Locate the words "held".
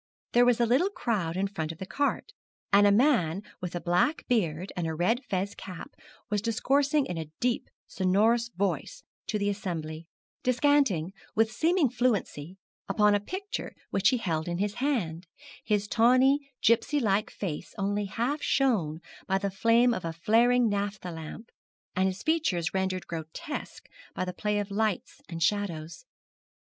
14.17-14.47